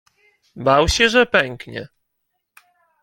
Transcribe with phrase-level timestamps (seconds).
[0.55, 1.87] Bał się, że pęknie.